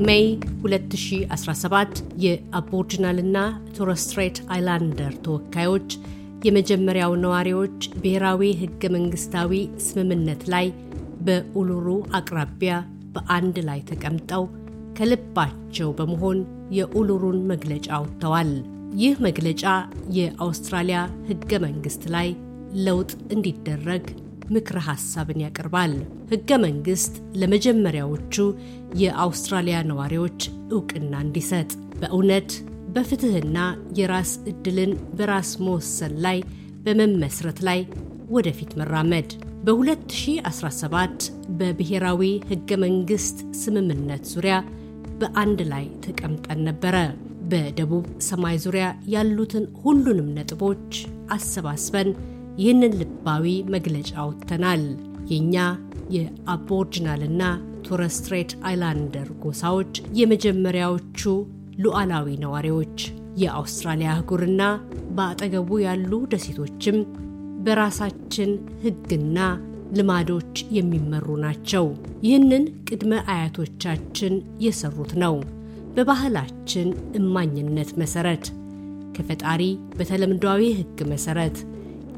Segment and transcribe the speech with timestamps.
[0.00, 0.24] May
[0.62, 3.38] 2017 የ Aboriginal ና
[3.76, 5.88] Torres Strait Islander ተወካዮች
[6.46, 9.52] የመጀመሪያው ነዋሪዎች ብሔራዊ ህገ መንግስታዊ
[9.86, 10.66] ስምምነት ላይ
[11.26, 11.86] በኡሉሩ
[12.18, 12.74] አቅራቢያ
[13.14, 14.44] በአንድ ላይ ተቀምጠው
[14.98, 16.38] ከልባቸው በመሆን
[16.78, 18.52] የኡሉሩን መግለጫ አውጥተዋል።
[19.00, 19.64] ይህ መግለጫ
[20.18, 22.28] የአውስትራሊያ ህገ መንግስት ላይ
[22.86, 24.04] ለውጥ እንዲደረግ
[24.50, 25.92] ምክረ ሐሳብን ያቀርባል።
[26.32, 28.34] ህገ መንግስት ለመጀመሪያዎቹ
[29.02, 30.40] የአውስትራሊያ ነዋሪዎች
[30.72, 31.70] እውቅና እንዲሰጥ
[32.00, 32.50] በእውነት
[32.94, 33.58] በፍትህና
[33.98, 36.38] የራስ ዕድልን በራስ መወሰን ላይ
[36.84, 37.80] በመመስረት ላይ
[38.30, 39.30] ወደፊት መራመድ
[39.66, 41.24] በ2017
[41.58, 44.56] በብሔራዊ ህገ መንግስት ስምምነት ዙሪያ
[45.20, 46.96] በአንድ ላይ ተቀምጠን ነበረ።
[47.50, 50.92] በደቡብ ሰማይ ዙሪያ ያሉትን ሁሉንም ነጥቦች
[51.36, 52.08] አሰባስበን
[52.58, 54.82] ይህንን ልባዊ መግለጫ አውጥተናል።
[55.30, 55.56] የእኛ
[56.14, 57.42] የአቦርጅናልና
[57.86, 61.20] ቶረስትሬት አይላንደር ጎሳዎች የመጀመሪያዎቹ
[61.82, 62.98] ሉዓላዊ ነዋሪዎች፣
[63.42, 64.62] የአውስትራሊያ አህጉርና
[65.16, 66.96] በአጠገቡ ያሉ ደሴቶችም
[67.66, 68.50] በራሳችን
[68.82, 69.38] ህግና
[69.96, 71.86] ልማዶች የሚመሩ ናቸው።
[72.26, 74.34] ይህንን ቅድመ አያቶቻችን
[74.64, 75.36] የሰሩት ነው።
[75.94, 78.44] በባህላችን እማኝነት መሰረት
[79.16, 79.62] ከፈጣሪ
[79.98, 81.56] በተለምዷዊ ህግ መሰረት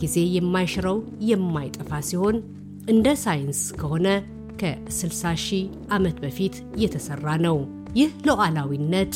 [0.00, 0.98] ጊዜ የማይሽረው
[1.30, 2.36] የማይጠፋ ሲሆን
[2.90, 4.06] እንደ ሳይንስ ከሆነ
[4.60, 7.58] ከ60 ሺህ ዓመት በፊት የተሰራ ነው።
[7.98, 9.14] ይህ ሉዓላዊነት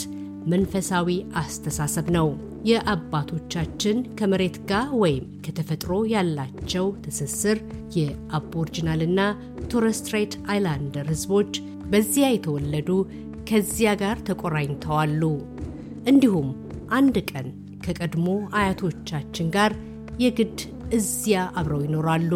[0.53, 1.09] መንፈሳዊ
[1.41, 2.29] አስተሳሰብ ነው።
[2.69, 7.59] የአባቶቻችን ከመሬት ጋር ወይም ከተፈጥሮ ያላቸው ትስስር
[7.99, 9.21] የ Aboriginal ና
[9.73, 11.53] Torres Strait Islander ህዝቦች
[11.93, 12.91] በዚያ የተወለዱ
[13.51, 15.23] ከዚያ ጋር ተቆራኝተዋሉ።
[16.13, 16.49] እንዲሁም
[16.99, 17.47] አንድ ቀን
[17.85, 18.27] ከቀድሞ
[18.59, 19.73] አያቶቻችን ጋር
[20.21, 20.59] የግድ
[20.93, 22.33] እዚያ አብረው ይኖራሉ።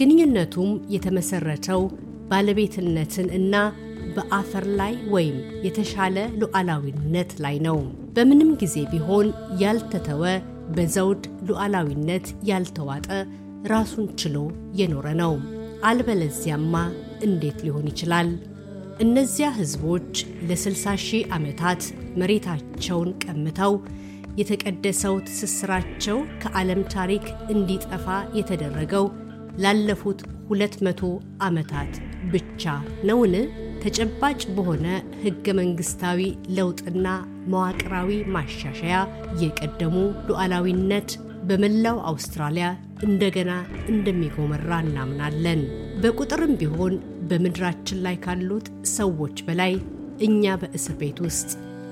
[0.00, 1.82] ግንኙነቱም የተመሰረተው
[2.30, 3.54] ባለቤትነትን እና
[4.16, 7.78] በአፈር ላይ ወይም የተሻለ ሉዓላዊነት ላይ ነው።
[8.16, 9.28] በምንም ጊዜ ቢሆን
[9.62, 10.22] ያልተተወ
[10.76, 13.08] በዘውድ ሉዓላዊነት ያልተዋጠ
[13.72, 14.36] ራሱን ችሎ
[14.74, 15.32] የኖረ ነው።
[15.84, 16.74] አልበለዚያማ
[17.22, 18.28] እንዴት ሊሆን ይችላል?
[19.00, 20.12] እነዚያ ህዝቦች
[20.48, 21.82] ለ60 ሺህ ዓመታት
[22.20, 23.74] መሬታቸውን ቀምተው
[24.38, 27.24] የተቀደሰው ትስስራቸው ከዓለም ታሪክ
[27.54, 28.06] እንዲጠፋ
[28.38, 29.06] የተደረገው
[29.62, 31.00] ላለፉት ሁለት መቶ
[31.46, 31.92] ዓመታት
[32.32, 32.62] ብቻ
[33.08, 33.34] ነውን?
[33.82, 34.86] ተጨባጭ በሆነ
[35.22, 36.20] ህገ መንግስታዊ
[36.56, 37.06] ለውጥና
[37.52, 38.96] መዋቅራዊ ማሻሻያ
[39.42, 39.94] የቀደሙ
[40.28, 41.10] ሉዓላዊነት
[41.48, 42.66] በመላው አውስትራሊያ
[43.06, 43.52] እንደገና
[43.92, 45.62] እንደሚጎመራ እናምናለን።
[46.02, 46.94] በቁጥርም ቢሆን
[47.30, 49.74] በምድራችን ላይ ካሉት ሰዎች በላይ
[50.20, 51.50] እኛ በእስር ቤት ውስጥ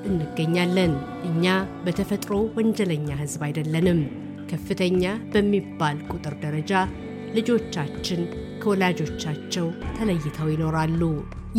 [0.09, 0.93] እንገኛለን።
[1.29, 1.45] እኛ
[1.85, 4.01] በተፈጥሮ ወንጀለኛ ህዝብ አይደለንም።
[4.51, 6.73] ከፍተኛ በሚባል ቁጥር ደረጃ
[7.37, 8.21] ልጆቻችን
[8.63, 9.67] ከወላጆቻቸው
[9.97, 11.03] ተለይተው ይኖራሉ።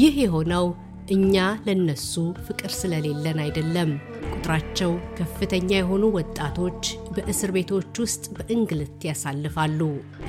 [0.02, 0.66] ይህ የሆነው
[1.12, 1.36] እኛ
[1.68, 2.14] ለነሱ
[2.48, 3.92] ፍቅር ስለሌለን አይደለም።
[4.32, 6.82] ቁጥራቸው ከፍተኛ የሆኑ ወጣቶች
[7.16, 9.80] በእስር ቤቶች ውስጥ በእንግልት ያሳልፋሉ።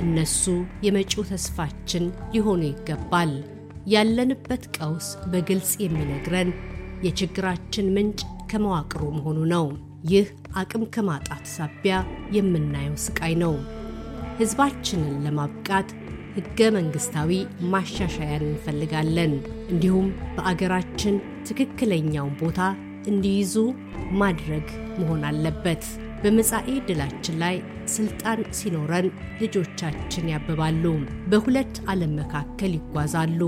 [0.03, 0.43] እነሱ
[0.85, 3.33] የመጪው ተስፋችን ሊሆኑ ይገባል።
[3.93, 6.49] ያለንበት ቀውስ በግልጽ የሚነግረን
[7.03, 8.19] የችግራችን ምንጭ
[8.51, 9.65] ከመዋቅሩ መሆኑ ነው።
[10.11, 10.27] ይህ
[10.59, 11.95] አቅም ከማጣት ሳቢያ
[12.35, 13.53] የምናየው ስቃይ ነው።
[14.39, 15.89] ህዝባችንን ለማብቃት
[16.35, 17.31] ህገ መንግስታዊ
[17.71, 19.33] ማሻሻያን እንፈልጋለን።
[19.71, 21.15] እንዲሁም በአገራችን
[21.47, 22.59] ትክክለኛውን ቦታ
[23.07, 23.53] እንዲይዙ
[24.21, 24.67] ማድረግ
[24.99, 25.83] መሆን አለበት።
[26.23, 27.55] በመጻኢ ዕድላችን ላይ
[27.93, 29.07] ስልጣን ሲኖረን
[29.41, 30.83] ልጆቻችን ያብባሉ፣
[31.31, 33.41] በሁለት ዓለም መካከል ይጓዛሉ።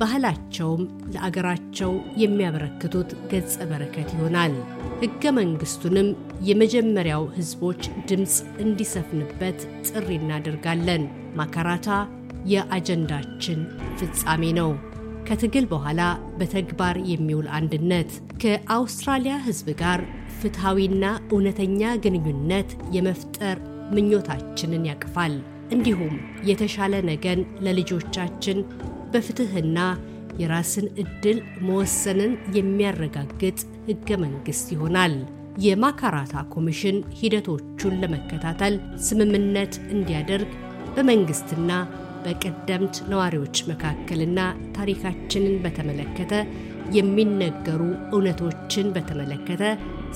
[0.00, 0.82] ባህላቸውም
[1.14, 1.92] ለአገራቸው
[2.22, 4.54] የሚያበረክቱት ገጸ በረከት ይሆናል።
[5.00, 6.08] ሕገ መንግሥቱንም
[6.48, 7.80] የመጀመሪያው ሕዝቦች
[8.10, 8.34] ድምፅ
[8.64, 9.58] እንዲሰፍንበት
[9.88, 11.04] ጥሪ እናደርጋለን።
[11.40, 11.88] ማካራታ
[12.52, 13.60] የአጀንዳችን
[13.98, 14.70] ፍጻሜ ነው።
[15.28, 16.00] ከትግል በኋላ
[16.38, 18.10] በተግባር የሚውል አንድነት
[18.42, 20.00] ከአውስትራሊያ ሕዝብ ጋር
[20.38, 23.58] ፍትሐዊና እውነተኛ ግንኙነት የመፍጠር
[23.94, 25.34] ምኞታችንን ያቅፋል።
[25.72, 26.14] እንዲሁም
[26.48, 28.58] የተሻለ ነገን ለልጆቻችን
[29.12, 29.78] በፍትሕና
[30.40, 35.14] የራስን ዕድል መወሰንን የሚያረጋግጥ ሕገ መንግሥት ይሆናል።
[35.64, 38.74] የማካራታ ኮሚሽን ሂደቶቹን ለመከታተል
[39.06, 40.50] ስምምነት እንዲያደርግ
[40.96, 41.70] በመንግሥትና
[42.24, 44.40] በቀደምት ነዋሪዎች መካከልና
[44.76, 46.32] ታሪካችንን በተመለከተ
[46.96, 47.82] የሚነገሩ
[48.12, 49.62] እውነቶችን በተመለከተ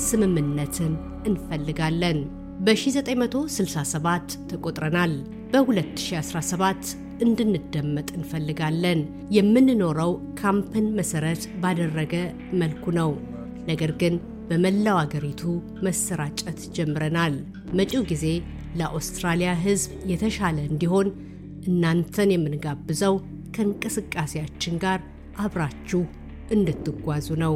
[0.06, 0.92] ስምምነትን
[1.26, 2.18] እንፈልጋለን።
[2.60, 5.12] በ1967 ተቆጥረናል።
[5.52, 6.90] በ2017
[7.20, 9.00] እንድንደመጥ እንፈልጋለን።
[9.30, 12.14] የምንኖረው ካምፕን መሰረት ባደረገ
[12.60, 13.10] መልኩ ነው።
[13.70, 14.14] ነገር ግን
[14.48, 15.42] በመላው አገሪቱ
[15.86, 17.34] መሰራጨት ጀምረናል።
[17.78, 18.24] መጪው ጊዜ
[18.78, 21.08] ለአውስትራሊያ ሕዝብ የተሻለ እንዲሆን
[21.66, 23.14] እናንተን የምንጋብዘው
[23.54, 25.00] ከእንቅስቃሴያችን ጋር
[25.38, 26.02] አብራችሁ
[26.54, 27.54] እንድትጓዙ ነው።